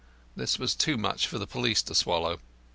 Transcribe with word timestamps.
This 0.35 0.57
was 0.57 0.73
too 0.73 0.97
much 0.97 1.27
for 1.27 1.37
the 1.37 1.45
public 1.45 1.77
to 1.77 1.93
swallow. 1.93 2.39